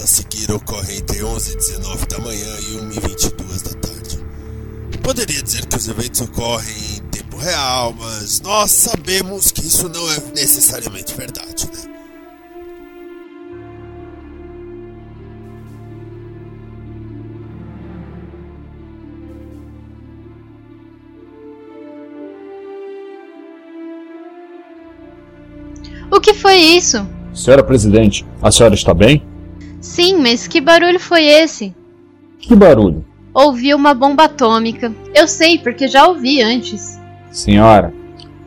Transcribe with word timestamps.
A 0.00 0.06
seguir 0.06 0.50
ocorrem 0.52 0.98
entre 0.98 1.24
11 1.24 1.52
e 1.52 1.56
19 1.56 2.06
da 2.06 2.18
manhã 2.18 2.56
e 2.68 2.76
1 2.76 2.92
e 2.92 3.00
22 3.00 3.62
da 3.62 3.70
tarde. 3.74 4.24
Poderia 5.02 5.42
dizer 5.42 5.66
que 5.66 5.76
os 5.76 5.88
eventos 5.88 6.20
ocorrem 6.20 6.76
em 6.96 7.00
tempo 7.10 7.36
real, 7.38 7.94
mas 7.98 8.40
nós 8.40 8.70
sabemos 8.70 9.50
que 9.50 9.66
isso 9.66 9.88
não 9.88 10.10
é 10.12 10.18
necessariamente 10.34 11.14
verdade, 11.14 11.66
né? 11.66 11.94
O 26.10 26.20
que 26.20 26.34
foi 26.34 26.56
isso? 26.56 27.06
Senhora 27.32 27.62
presidente, 27.62 28.26
a 28.42 28.50
senhora 28.50 28.74
está 28.74 28.92
bem? 28.92 29.22
Sim, 29.80 30.18
mas 30.18 30.46
que 30.46 30.60
barulho 30.60 30.98
foi 30.98 31.24
esse? 31.24 31.74
Que 32.38 32.54
barulho? 32.54 33.04
Ouvi 33.32 33.74
uma 33.74 33.94
bomba 33.94 34.24
atômica. 34.24 34.92
Eu 35.14 35.28
sei, 35.28 35.58
porque 35.58 35.86
já 35.86 36.08
ouvi 36.08 36.42
antes. 36.42 36.98
Senhora, 37.30 37.92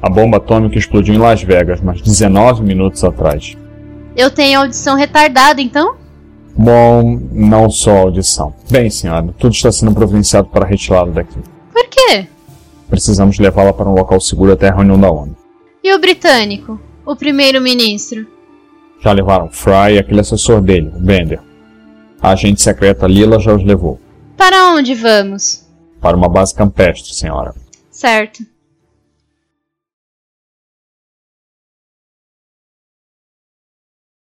a 0.02 0.10
bomba 0.10 0.38
atômica 0.38 0.78
explodiu 0.78 1.16
em 1.16 1.20
Las 1.20 1.42
Vegas, 1.44 1.80
mas 1.82 2.02
19 2.02 2.64
minutos 2.64 3.04
atrás. 3.04 3.56
Eu 4.16 4.30
tenho 4.30 4.60
audição 4.60 4.98
retardada, 4.98 5.62
então? 5.62 5.96
Bom, 6.58 7.20
não 7.32 7.70
só 7.70 7.98
audição. 7.98 8.54
Bem, 8.70 8.90
senhora, 8.90 9.34
tudo 9.38 9.54
está 9.54 9.72
sendo 9.72 9.94
providenciado 9.94 10.50
para 10.50 10.66
retirá-la 10.66 11.12
daqui. 11.12 11.40
Por 11.72 11.88
quê? 11.88 12.28
Precisamos 12.90 13.40
levá-la 13.40 13.72
para 13.72 13.90
um 13.90 13.94
local 13.94 14.20
seguro 14.20 14.52
até 14.52 14.68
a 14.68 14.76
reunião 14.76 15.00
da 15.00 15.10
ONU. 15.10 15.36
E 15.84 15.94
o 15.94 16.00
britânico? 16.00 16.80
O 17.06 17.16
primeiro-ministro? 17.16 18.28
Já 19.02 19.12
levaram 19.12 19.50
Fry 19.50 19.96
e 19.96 20.00
aquele 20.00 20.20
assessor 20.20 20.62
dele, 20.62 20.90
o 20.96 21.00
Bender. 21.00 21.42
A 22.22 22.30
agente 22.32 22.62
secreta 22.62 23.08
Lila 23.08 23.40
já 23.40 23.52
os 23.54 23.64
levou. 23.64 24.00
Para 24.38 24.68
onde 24.74 24.94
vamos? 24.94 25.68
Para 26.00 26.16
uma 26.16 26.30
base 26.30 26.54
campestre, 26.54 27.14
senhora. 27.16 27.56
Certo. 27.90 28.46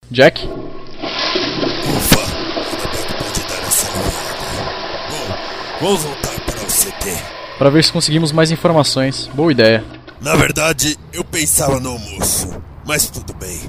Jack? 0.10 0.44
Ufa, 0.46 2.20
ainda 2.20 2.88
bem 2.92 3.06
que 3.06 3.14
pode 3.24 3.42
dar 3.48 3.64
essa 3.68 3.88
aliviada. 3.88 4.74
Bom, 5.10 5.86
vamos 5.86 6.04
voltar 6.04 6.40
para 6.46 6.62
o 6.62 6.66
CT. 6.66 7.58
Para 7.60 7.70
ver 7.70 7.84
se 7.84 7.94
conseguimos 7.94 8.32
mais 8.32 8.50
informações. 8.50 9.28
Boa 9.36 9.52
ideia. 9.52 9.84
Na 10.20 10.36
verdade, 10.36 10.98
eu 11.12 11.24
pensava 11.24 11.80
no 11.80 11.92
almoço, 11.92 12.60
mas 12.86 13.08
tudo 13.10 13.34
bem. 13.36 13.60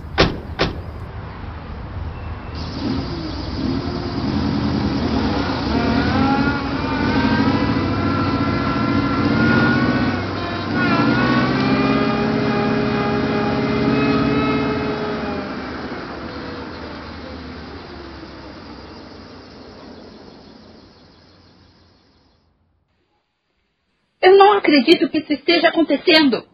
Eu 24.23 24.39
não 24.39 24.57
acredito 24.75 25.09
que 25.09 25.19
isso 25.19 25.33
esteja 25.33 25.69
acontecendo. 25.69 26.45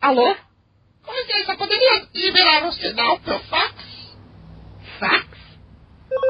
Alô? 0.00 0.36
Com 1.02 1.12
licença, 1.12 1.56
poderia 1.56 2.06
liberar 2.14 2.68
o 2.68 2.72
sinal 2.72 3.18
pro 3.20 3.38
fax? 3.40 3.74
Fax? 4.98 5.26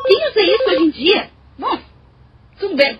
Quem 0.06 0.28
usa 0.28 0.40
isso 0.40 0.70
hoje 0.70 0.82
em 0.82 0.90
dia? 0.90 1.30
Bom, 1.58 1.80
tudo 2.60 2.76
bem. 2.76 2.98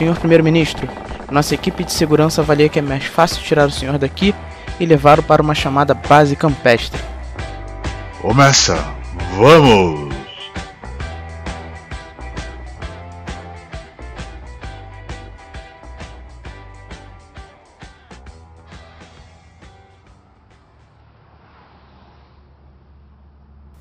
Senhor 0.00 0.18
Primeiro-Ministro, 0.18 0.88
nossa 1.30 1.54
equipe 1.54 1.84
de 1.84 1.92
segurança 1.92 2.40
avalia 2.40 2.70
que 2.70 2.78
é 2.78 2.82
mais 2.82 3.04
fácil 3.04 3.42
tirar 3.42 3.68
o 3.68 3.70
senhor 3.70 3.98
daqui 3.98 4.34
e 4.80 4.86
levá-lo 4.86 5.22
para 5.22 5.42
uma 5.42 5.54
chamada 5.54 5.92
base 5.92 6.34
campestre. 6.34 6.98
Começa! 8.22 8.82
Vamos! 9.36 10.08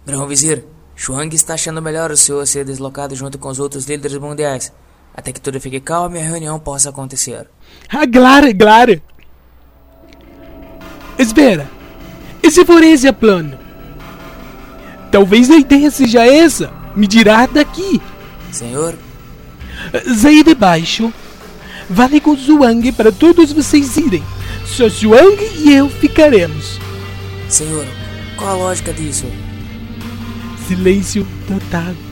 Grão 0.05 0.27
Vizir, 0.27 0.65
Xuang 0.97 1.33
está 1.33 1.53
achando 1.53 1.81
melhor 1.81 2.11
o 2.11 2.17
senhor 2.17 2.45
ser 2.45 2.65
deslocado 2.65 3.15
junto 3.15 3.39
com 3.39 3.47
os 3.47 3.57
outros 3.57 3.85
líderes 3.85 4.17
mundiais, 4.17 4.73
até 5.19 5.31
que 5.33 5.41
tudo 5.41 5.59
fique 5.59 5.79
calmo 5.79 6.15
e 6.15 6.19
a 6.19 6.23
reunião 6.23 6.59
possa 6.59 6.89
acontecer. 6.89 7.47
Ah, 7.89 8.07
claro, 8.07 8.55
claro. 8.55 9.01
Espera. 11.17 11.69
E 12.41 12.49
se 12.49 12.65
for 12.65 12.81
esse 12.81 13.07
o 13.07 13.13
plano? 13.13 13.57
Talvez 15.11 15.51
a 15.51 15.57
ideia 15.57 15.91
seja 15.91 16.25
essa. 16.25 16.71
Me 16.95 17.05
dirá 17.05 17.45
daqui. 17.45 18.01
Senhor? 18.51 18.95
Sair 20.15 20.43
de 20.43 20.55
baixo. 20.55 21.13
Vale 21.89 22.21
com 22.21 22.35
Zhuang 22.35 22.91
para 22.93 23.11
todos 23.11 23.51
vocês 23.51 23.97
irem. 23.97 24.23
Só 24.65 24.87
Zhuang 24.87 25.37
e 25.57 25.73
eu 25.73 25.89
ficaremos. 25.89 26.79
Senhor, 27.49 27.85
qual 28.37 28.51
a 28.51 28.53
lógica 28.53 28.93
disso? 28.93 29.25
Silêncio 30.67 31.27
total. 31.47 32.08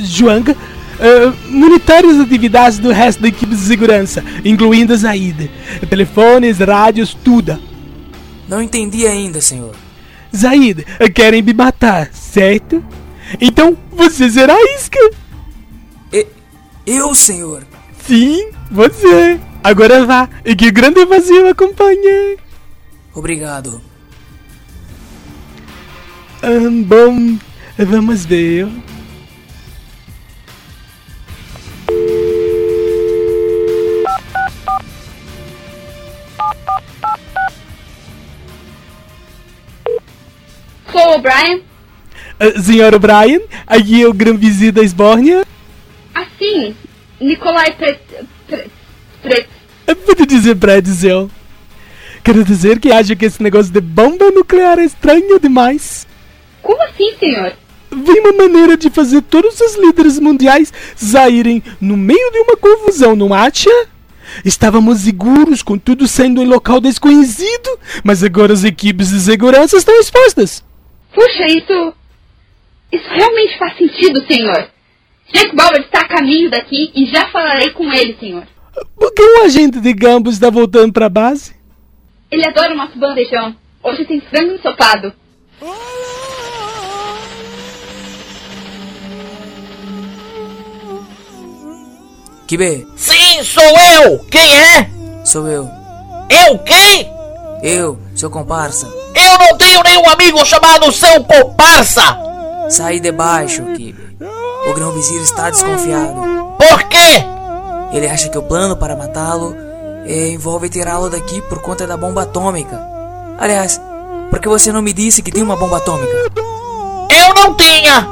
Zhuang, 0.00 0.50
uh, 0.50 0.56
monitore 1.48 2.08
as 2.08 2.20
atividades 2.20 2.78
do 2.78 2.90
resto 2.90 3.22
da 3.22 3.28
equipe 3.28 3.54
de 3.54 3.60
segurança, 3.60 4.24
incluindo 4.44 4.92
a 4.92 4.96
Zaid. 4.96 5.50
Telefones, 5.88 6.58
rádios, 6.58 7.14
tudo. 7.14 7.58
Não 8.48 8.62
entendi 8.62 9.06
ainda, 9.06 9.40
senhor. 9.40 9.74
Zaid, 10.34 10.84
querem 11.14 11.42
me 11.42 11.52
matar, 11.52 12.10
certo? 12.12 12.82
Então 13.40 13.76
você 13.92 14.30
será 14.30 14.54
isca. 14.76 14.98
E, 16.12 16.26
eu, 16.86 17.14
senhor? 17.14 17.64
Sim, 18.06 18.50
você. 18.70 19.38
Agora 19.62 20.04
vá 20.04 20.28
e 20.44 20.56
que 20.56 20.68
o 20.68 20.72
grande 20.72 21.04
vazio 21.04 21.48
acompanhe. 21.48 22.36
Obrigado. 23.14 23.80
Um, 26.42 26.82
bom, 26.82 27.38
vamos 27.78 28.24
ver. 28.24 28.66
Sou 41.22 41.30
o 41.30 41.30
Brian. 41.30 41.60
Uh, 42.40 42.60
senhor 42.60 42.98
Brian, 42.98 43.40
aqui 43.66 44.02
é 44.02 44.08
o 44.08 44.12
Grão 44.12 44.36
Vizir 44.36 44.72
da 44.72 44.82
Esbórnia. 44.82 45.44
Assim, 46.12 46.74
Nicolai 47.20 47.72
Pret... 47.72 48.00
Pret... 48.48 48.70
Pret... 49.22 49.48
Pode 50.04 50.26
dizer 50.26 50.54
Bradzel. 50.54 51.30
Quero 52.24 52.44
dizer 52.44 52.80
que 52.80 52.90
acho 52.90 53.16
que 53.16 53.24
esse 53.24 53.42
negócio 53.42 53.72
de 53.72 53.80
bomba 53.80 54.30
nuclear 54.30 54.78
é 54.78 54.84
estranho 54.84 55.38
demais. 55.38 56.06
Como 56.60 56.82
assim, 56.82 57.14
senhor? 57.18 57.52
Vi 57.90 58.18
uma 58.20 58.32
maneira 58.32 58.76
de 58.76 58.90
fazer 58.90 59.22
todos 59.22 59.60
os 59.60 59.76
líderes 59.76 60.18
mundiais 60.18 60.72
saírem 60.96 61.62
no 61.80 61.96
meio 61.96 62.30
de 62.32 62.38
uma 62.38 62.56
confusão, 62.56 63.14
não 63.14 63.34
acha? 63.34 63.70
Estávamos 64.44 65.00
seguros 65.00 65.62
com 65.62 65.76
tudo 65.76 66.08
sendo 66.08 66.40
em 66.40 66.46
local 66.46 66.80
desconhecido, 66.80 67.78
mas 68.02 68.22
agora 68.22 68.52
as 68.52 68.64
equipes 68.64 69.10
de 69.10 69.20
segurança 69.20 69.76
estão 69.76 69.98
expostas. 70.00 70.64
Puxa, 71.14 71.46
isso. 71.46 71.94
Isso 72.90 73.08
realmente 73.08 73.58
faz 73.58 73.76
sentido, 73.76 74.24
senhor. 74.26 74.68
Jack 75.32 75.54
Bauer 75.56 75.80
está 75.80 76.00
a 76.00 76.08
caminho 76.08 76.50
daqui 76.50 76.90
e 76.94 77.06
já 77.06 77.28
falarei 77.30 77.70
com 77.70 77.90
ele, 77.92 78.16
senhor. 78.18 78.46
Por 78.96 79.12
que 79.14 79.22
o 79.22 79.44
agente 79.44 79.80
de 79.80 79.92
Gambos 79.92 80.34
está 80.34 80.50
voltando 80.50 80.92
para 80.92 81.06
a 81.06 81.10
base? 81.10 81.54
Ele 82.30 82.46
adora 82.46 82.72
o 82.72 82.76
nosso 82.76 82.98
bandejão. 82.98 83.54
Hoje 83.82 84.04
tem 84.04 84.20
frango 84.20 84.54
ensopado. 84.54 85.12
Kibe, 92.46 92.86
Sim, 92.96 93.42
sou 93.42 93.62
eu! 93.62 94.18
Quem 94.30 94.58
é? 94.58 94.90
sou 95.24 95.46
eu. 95.48 95.68
Eu 96.28 96.58
quem? 96.58 97.10
Eu, 97.62 97.98
seu 98.14 98.30
comparsa. 98.30 98.86
Eu 99.14 99.38
não 99.38 99.56
tenho 99.56 99.82
nenhum 99.82 100.08
amigo 100.08 100.44
chamado 100.44 100.92
seu 100.92 101.22
comparsa! 101.24 102.18
Sai 102.68 103.00
de 103.00 103.12
baixo, 103.12 103.62
Kibe. 103.74 104.16
O 104.68 104.74
grão 104.74 104.92
vizir 104.92 105.20
está 105.20 105.50
desconfiado. 105.50 106.14
Por 106.58 106.84
quê? 106.84 107.24
Ele 107.92 108.08
acha 108.08 108.28
que 108.28 108.38
o 108.38 108.42
plano 108.42 108.76
para 108.76 108.96
matá-lo 108.96 109.54
eh, 110.06 110.28
envolve 110.28 110.68
tirá-lo 110.68 111.10
daqui 111.10 111.40
por 111.42 111.60
conta 111.60 111.86
da 111.86 111.96
bomba 111.96 112.22
atômica. 112.22 112.80
Aliás, 113.38 113.80
por 114.30 114.38
que 114.38 114.48
você 114.48 114.72
não 114.72 114.80
me 114.80 114.92
disse 114.92 115.22
que 115.22 115.32
tem 115.32 115.42
uma 115.42 115.56
bomba 115.56 115.78
atômica? 115.78 116.12
Eu 117.10 117.34
não 117.34 117.54
tinha! 117.54 118.08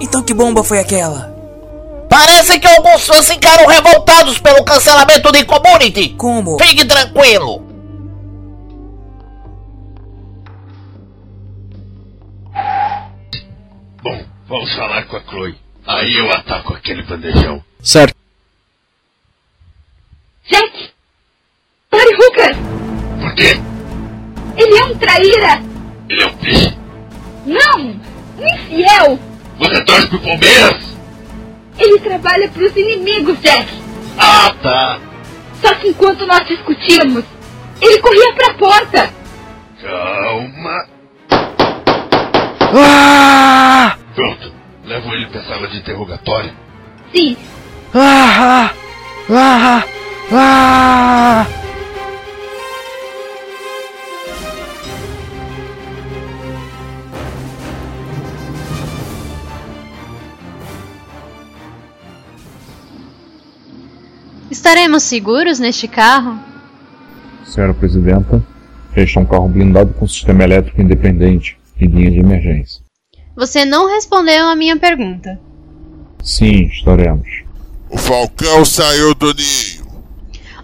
Então 0.00 0.22
que 0.22 0.34
bomba 0.34 0.64
foi 0.64 0.78
aquela? 0.78 1.34
Parece 2.08 2.58
que 2.58 2.66
alguns 2.66 3.06
fãs 3.06 3.26
ficaram 3.28 3.66
revoltados 3.66 4.38
pelo 4.38 4.64
cancelamento 4.64 5.30
de 5.30 5.44
Community! 5.44 6.10
Como? 6.10 6.58
Fique 6.58 6.84
tranquilo! 6.84 7.65
Vamos 14.66 14.74
falar 14.74 15.06
com 15.06 15.16
a 15.16 15.20
Chloe. 15.20 15.54
Aí 15.86 16.14
eu 16.16 16.30
ataco 16.32 16.74
aquele 16.74 17.02
bandejão. 17.02 17.62
Certo. 17.80 18.16
Jack! 20.48 20.90
Pare 21.88 22.14
Hooker! 22.14 22.56
Por 23.20 23.34
quê? 23.34 23.60
Ele 24.56 24.78
é 24.78 24.84
um 24.84 24.98
traíra! 24.98 25.62
Ele 26.08 26.22
é 26.22 26.26
um 26.26 26.36
peixe. 26.38 26.76
Não! 27.46 27.80
Um 28.38 28.54
infiel! 28.54 29.18
Você 29.58 29.84
torce 29.84 30.06
pro 30.08 30.20
Palmeiras? 30.20 30.96
Ele 31.78 32.00
trabalha 32.00 32.48
pros 32.48 32.76
inimigos, 32.76 33.40
Jack! 33.40 33.68
Ah, 34.18 34.52
tá. 34.62 35.00
Só 35.60 35.74
que 35.74 35.88
enquanto 35.88 36.26
nós 36.26 36.46
discutíamos, 36.48 37.24
ele 37.80 37.98
corria 38.00 38.32
pra 38.34 38.54
porta! 38.54 39.10
Calma. 39.80 40.88
Ah! 42.74 43.95
Levo 44.96 45.12
ele 45.12 45.26
pra 45.26 45.42
sala 45.42 45.68
de 45.68 45.76
interrogatório. 45.76 46.50
Sim, 47.14 47.36
Ah! 47.92 48.72
Ah! 49.28 49.84
Ah! 50.32 51.46
Estaremos 64.50 65.02
seguros 65.02 65.58
neste 65.58 65.86
carro? 65.86 66.38
Senhora 67.44 67.74
Presidenta, 67.74 68.42
este 68.96 69.18
é 69.18 69.20
um 69.20 69.26
carro 69.26 69.46
blindado 69.46 69.92
com 69.92 70.08
sistema 70.08 70.42
elétrico 70.44 70.80
independente 70.80 71.58
e 71.78 71.84
linha 71.84 72.10
de 72.10 72.20
emergência. 72.20 72.85
Você 73.36 73.66
não 73.66 73.86
respondeu 73.86 74.46
a 74.46 74.56
minha 74.56 74.78
pergunta. 74.78 75.38
Sim, 76.24 76.62
estaremos. 76.62 77.28
O 77.90 77.98
Falcão 77.98 78.64
saiu 78.64 79.14
do 79.14 79.34
ninho. 79.34 79.86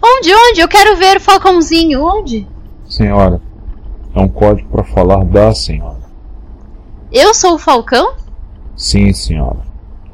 Onde, 0.03 0.33
onde? 0.33 0.59
Eu 0.59 0.67
quero 0.67 0.97
ver 0.97 1.17
o 1.17 1.21
Falcãozinho. 1.21 2.03
Onde? 2.03 2.47
Senhora, 2.89 3.39
é 4.15 4.19
um 4.19 4.27
código 4.27 4.67
para 4.69 4.83
falar 4.83 5.23
da 5.23 5.53
senhora. 5.53 6.01
Eu 7.11 7.33
sou 7.33 7.55
o 7.55 7.59
Falcão? 7.59 8.15
Sim, 8.75 9.13
senhora. 9.13 9.61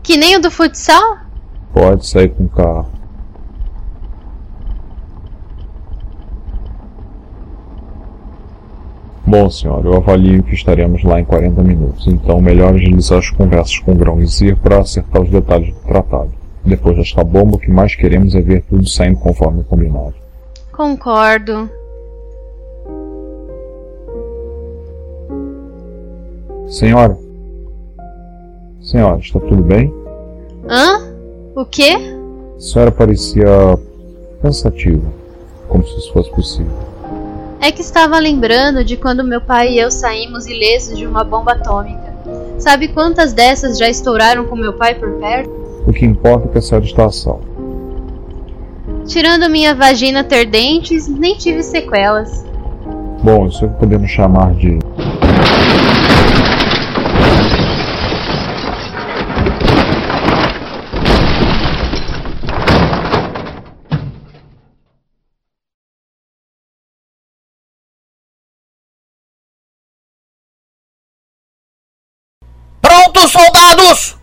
Que 0.04 0.18
nem 0.18 0.36
o 0.36 0.42
do 0.42 0.52
futsal? 0.52 1.18
Pode 1.74 2.06
sair 2.06 2.30
com 2.30 2.44
o 2.44 2.50
carro. 2.50 2.92
Bom, 9.30 9.48
senhora, 9.48 9.86
eu 9.86 9.94
avalio 9.96 10.42
que 10.42 10.56
estaremos 10.56 11.04
lá 11.04 11.20
em 11.20 11.24
40 11.24 11.62
minutos, 11.62 12.08
então 12.08 12.42
melhor 12.42 12.74
agilizar 12.74 13.20
as 13.20 13.30
conversas 13.30 13.78
com 13.78 13.92
o 13.92 13.96
Grão 13.96 14.16
Vizir 14.16 14.58
para 14.58 14.80
acertar 14.80 15.22
os 15.22 15.30
detalhes 15.30 15.72
do 15.72 15.82
tratado. 15.82 16.32
Depois 16.66 16.98
desta 16.98 17.24
bomba, 17.24 17.58
o 17.58 17.60
que 17.60 17.70
mais 17.70 17.94
queremos 17.94 18.34
é 18.34 18.42
ver 18.42 18.64
tudo 18.64 18.90
saindo 18.90 19.20
conforme 19.20 19.64
combinado. 19.66 20.16
Concordo. 20.72 21.70
Senhora? 26.68 27.16
Senhora, 28.82 29.20
está 29.20 29.40
tudo 29.40 29.62
bem? 29.62 29.94
Hã? 30.68 31.08
O 31.56 31.66
quê? 31.66 31.98
A 32.58 32.60
senhora 32.60 32.92
parecia 32.92 33.46
pensativa, 34.42 35.06
como 35.68 35.86
se 35.86 36.00
isso 36.00 36.14
fosse 36.14 36.32
possível. 36.32 36.99
É 37.62 37.72
que 37.72 37.82
estava 37.82 38.18
lembrando 38.20 38.86
de 38.86 38.96
quando 38.96 39.22
meu 39.22 39.42
pai 39.42 39.74
e 39.74 39.80
eu 39.80 39.92
saímos 39.92 40.48
ilesos 40.48 40.98
de 40.98 41.06
uma 41.06 41.26
bomba 41.26 41.52
atômica. 41.52 42.14
Sabe 42.58 42.88
quantas 42.88 43.34
dessas 43.34 43.78
já 43.78 43.90
estouraram 43.90 44.46
com 44.46 44.56
meu 44.56 44.74
pai 44.74 44.96
por 44.96 45.12
perto? 45.20 45.50
O 45.86 45.92
que 45.92 46.06
importa 46.06 46.48
é 46.48 46.52
que 46.52 46.58
a 46.58 46.62
senhora 46.62 46.86
está 46.86 47.06
a 47.06 47.12
salvo. 47.12 47.44
Tirando 49.06 49.50
minha 49.50 49.76
vagina 49.76 50.24
ter 50.24 50.46
dentes, 50.46 51.08
nem 51.10 51.36
tive 51.36 51.62
sequelas. 51.62 52.46
Bom, 53.22 53.48
isso 53.48 53.66
é 53.66 53.68
que 53.68 53.74
podemos 53.76 54.10
chamar 54.10 54.54
de. 54.54 54.80
Prontos, 73.10 73.32
soldados! 73.32 74.16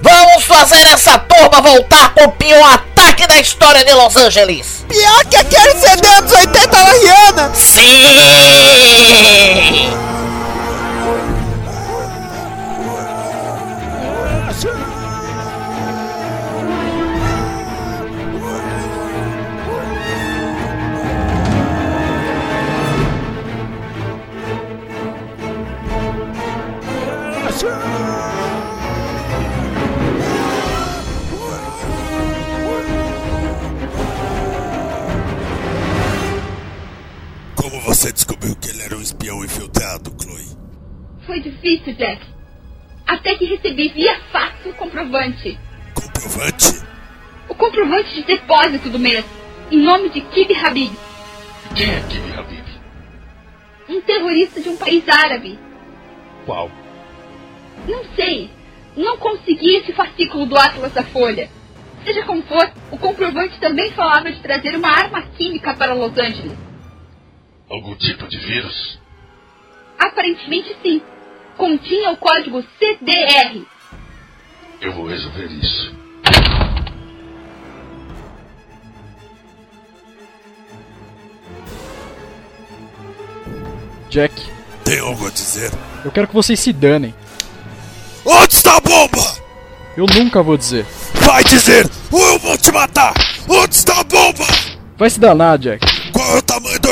Vamos 0.00 0.44
fazer 0.44 0.80
essa 0.92 1.18
turma 1.18 1.60
voltar 1.60 2.14
com 2.14 2.24
o 2.24 2.32
pior 2.32 2.72
ataque 2.72 3.26
da 3.26 3.40
história 3.40 3.84
de 3.84 3.92
Los 3.92 4.16
Angeles! 4.16 4.84
Pior 4.88 5.24
que 5.26 5.36
aquele 5.36 5.74
CD 5.74 6.20
dos 6.22 6.32
80 6.32 6.66
da 6.68 6.92
Rihanna! 6.92 7.54
Sim! 7.54 8.87
Você 37.98 38.12
descobriu 38.12 38.54
que 38.54 38.70
ele 38.70 38.80
era 38.80 38.96
um 38.96 39.02
espião 39.02 39.44
infiltrado, 39.44 40.14
Chloe? 40.22 40.46
Foi 41.26 41.40
difícil, 41.40 41.94
Jack. 41.94 42.24
Até 43.04 43.34
que 43.34 43.44
recebi 43.44 43.88
via 43.88 44.20
fax 44.30 44.66
o 44.66 44.72
comprovante. 44.74 45.58
Comprovante? 45.94 46.80
O 47.48 47.56
comprovante 47.56 48.14
de 48.14 48.22
depósito 48.22 48.88
do 48.88 49.00
mês. 49.00 49.24
Em 49.72 49.82
nome 49.82 50.10
de 50.10 50.20
Kib 50.20 50.54
Habib. 50.54 50.92
Quem 51.74 51.90
é 51.90 52.00
Kib 52.02 52.38
Habib? 52.38 52.64
Um 53.88 54.00
terrorista 54.02 54.60
de 54.60 54.68
um 54.68 54.76
país 54.76 55.02
árabe. 55.08 55.58
Qual? 56.46 56.70
Não 57.88 58.04
sei. 58.14 58.48
Não 58.96 59.16
consegui 59.16 59.74
esse 59.74 59.92
fascículo 59.92 60.46
do 60.46 60.56
Atlas 60.56 60.92
da 60.92 61.02
Folha. 61.02 61.50
Seja 62.04 62.24
como 62.24 62.42
for, 62.42 62.70
o 62.92 62.96
comprovante 62.96 63.58
também 63.58 63.90
falava 63.90 64.30
de 64.30 64.40
trazer 64.40 64.76
uma 64.76 64.88
arma 64.88 65.22
química 65.36 65.74
para 65.74 65.94
Los 65.94 66.16
Angeles. 66.16 66.67
Algum 67.70 67.94
tipo 67.96 68.26
de 68.28 68.38
vírus? 68.38 68.98
Aparentemente 69.98 70.74
sim. 70.82 71.02
Continha 71.56 72.10
o 72.12 72.16
código 72.16 72.62
CDR. 72.78 73.66
Eu 74.80 74.92
vou 74.92 75.06
resolver 75.08 75.46
isso. 75.46 75.92
Jack, 84.10 84.32
Tem 84.84 84.98
algo 85.00 85.26
a 85.26 85.30
dizer? 85.30 85.70
eu 86.04 86.10
quero 86.10 86.28
que 86.28 86.34
vocês 86.34 86.58
se 86.58 86.72
danem. 86.72 87.14
Onde 88.24 88.54
está 88.54 88.76
a 88.76 88.80
bomba? 88.80 89.22
Eu 89.96 90.06
nunca 90.06 90.42
vou 90.42 90.56
dizer. 90.56 90.86
Vai 91.14 91.42
dizer! 91.44 91.88
Ou 92.10 92.20
eu 92.20 92.38
vou 92.38 92.56
te 92.56 92.70
matar! 92.72 93.12
Onde 93.48 93.74
está 93.74 94.00
a 94.00 94.04
bomba? 94.04 94.44
Vai 94.96 95.10
se 95.10 95.18
danar, 95.20 95.58
Jack. 95.58 95.84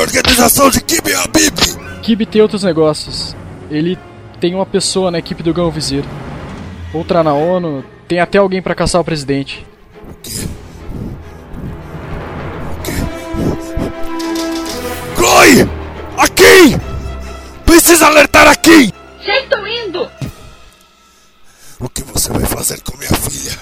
Organização 0.07 0.69
de 0.69 0.81
Kib 0.81 1.13
Habib? 1.13 1.57
Kib 2.01 2.25
tem 2.25 2.41
outros 2.41 2.63
negócios. 2.63 3.35
Ele 3.69 3.97
tem 4.39 4.55
uma 4.55 4.65
pessoa 4.65 5.11
na 5.11 5.19
equipe 5.19 5.43
do 5.43 5.53
Gão 5.53 5.69
Vizir. 5.69 6.05
Outra 6.93 7.23
na 7.23 7.33
ONU. 7.33 7.83
Tem 8.07 8.19
até 8.19 8.37
alguém 8.37 8.61
pra 8.61 8.73
caçar 8.73 9.01
o 9.01 9.03
presidente. 9.03 9.65
Chloe! 15.15 15.69
Aqui! 16.17 16.77
Precisa 17.65 18.07
alertar 18.07 18.47
aqui! 18.47 18.93
Já 19.25 19.39
estou 19.39 19.67
indo! 19.67 20.09
O 21.79 21.89
que 21.89 22.01
você 22.03 22.31
vai 22.31 22.45
fazer 22.45 22.79
com 22.81 22.97
minha 22.97 23.11
filha? 23.11 23.57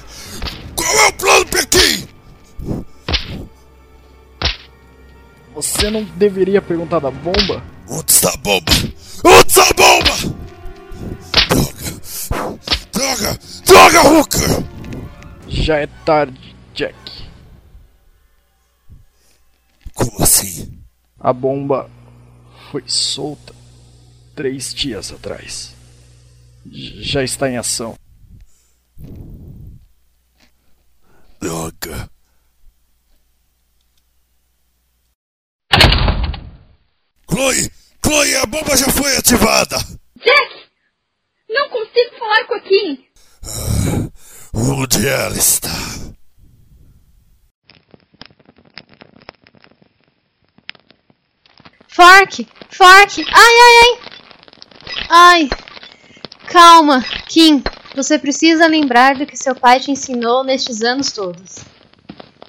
Qual 0.75 0.95
é 0.99 1.07
o 1.07 1.13
plano, 1.13 1.45
Pequim? 1.47 1.94
Você 5.55 5.89
não 5.89 6.03
deveria 6.03 6.61
perguntar 6.61 6.99
da 6.99 7.09
bomba? 7.09 7.63
Onde 7.87 8.11
está 8.11 8.29
a 8.29 8.37
bomba? 8.37 8.71
Onde 9.23 9.47
está 9.47 9.63
a 9.63 9.73
bomba? 9.73 10.35
Droga! 11.47 12.59
Droga! 12.91 13.39
Droga, 13.65 14.09
Hooker! 14.09 14.49
Já 15.47 15.77
é 15.77 15.87
tarde, 16.03 16.53
Jack. 16.73 16.95
Como 19.93 20.21
assim? 20.21 20.77
A 21.17 21.31
bomba 21.31 21.89
foi 22.69 22.83
solta 22.85 23.55
três 24.35 24.73
dias 24.73 25.13
atrás. 25.13 25.73
Já 26.69 27.23
está 27.23 27.49
em 27.49 27.55
ação. 27.55 27.95
Droga. 31.39 32.09
Chloe! 37.35 37.69
Chloe, 38.01 38.35
a 38.37 38.45
bomba 38.45 38.77
já 38.77 38.89
foi 38.89 39.17
ativada! 39.17 39.75
Jack! 40.23 40.55
Não 41.49 41.67
consigo 41.67 42.17
falar 42.17 42.45
com 42.45 42.55
a 42.55 42.59
Kim! 42.61 43.05
Onde 44.53 45.05
ela 45.05 45.35
está? 45.35 45.69
Fork! 51.89 52.47
Fork! 52.69 53.25
Ai, 53.27 53.53
ai, 53.65 53.75
ai! 53.81 53.99
Ai! 55.09 55.49
Calma, 56.47 57.03
Kim. 57.27 57.61
Você 57.97 58.17
precisa 58.17 58.65
lembrar 58.65 59.15
do 59.15 59.25
que 59.25 59.35
seu 59.35 59.53
pai 59.53 59.81
te 59.81 59.91
ensinou 59.91 60.45
nestes 60.45 60.81
anos 60.83 61.11
todos. 61.11 61.65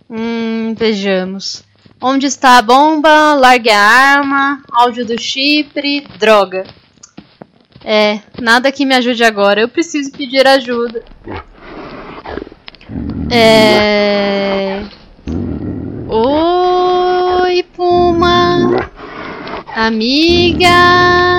Hum, 0.08 0.74
vejamos. 0.78 1.64
Onde 2.00 2.26
está 2.26 2.58
a 2.58 2.62
bomba? 2.62 3.34
Largue 3.34 3.70
a 3.70 3.80
arma. 3.80 4.62
Áudio 4.70 5.06
do 5.06 5.18
chipre. 5.18 6.06
Droga. 6.18 6.64
É, 7.82 8.20
nada 8.40 8.70
que 8.70 8.84
me 8.84 8.94
ajude 8.94 9.24
agora. 9.24 9.60
Eu 9.60 9.68
preciso 9.68 10.10
pedir 10.12 10.46
ajuda. 10.46 11.02
É. 13.30 14.82
Oi, 16.08 17.62
Puma. 17.74 18.90
Amiga. 19.74 21.35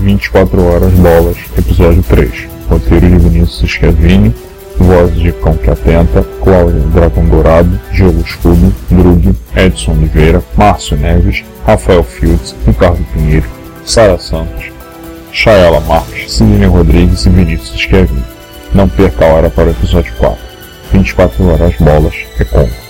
Vinte 0.00 0.24
e 0.24 0.30
quatro 0.30 0.64
horas 0.64 0.94
bolas, 0.94 1.36
episódio 1.58 2.02
3. 2.04 2.48
Roteiro 2.70 3.06
de 3.06 3.18
Vinícius 3.18 3.70
Schiavini, 3.70 4.34
vozes 4.78 5.20
de 5.20 5.30
Cão 5.30 5.54
que 5.54 5.68
Atenta, 5.68 6.24
Cláudio 6.42 6.80
Dragão 6.88 7.26
Dourado, 7.26 7.78
Diogo 7.92 8.22
Escudo, 8.22 8.74
Drug, 8.90 9.36
Edson 9.54 9.92
Oliveira, 9.92 10.42
Márcio 10.56 10.96
Neves, 10.96 11.44
Rafael 11.66 12.02
Fields, 12.02 12.56
Ricardo 12.66 13.04
Pinheiro, 13.12 13.46
Sara 13.84 14.18
Santos, 14.18 14.72
Chaela 15.32 15.80
Marques, 15.80 16.32
Sidney 16.32 16.66
Rodrigues 16.66 17.26
e 17.26 17.28
Vinícius 17.28 17.78
Schiavini. 17.78 18.24
Não 18.74 18.88
perca 18.88 19.26
a 19.26 19.34
hora 19.34 19.50
para 19.50 19.66
o 19.66 19.70
episódio 19.70 20.14
4. 20.16 20.38
24 20.94 21.46
horas 21.46 21.76
bolas, 21.76 22.14
é 22.38 22.44
Congo. 22.44 22.89